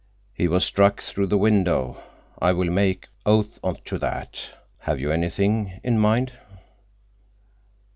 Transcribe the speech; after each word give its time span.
He 0.33 0.47
was 0.47 0.65
struck 0.65 0.99
through 0.99 1.27
the 1.27 1.37
window. 1.37 2.01
I 2.41 2.53
will 2.53 2.71
make 2.71 3.07
oath 3.23 3.59
to 3.85 3.99
that. 3.99 4.57
Have 4.79 4.99
you 4.99 5.11
anything—in 5.11 5.99
mind?" 5.99 6.33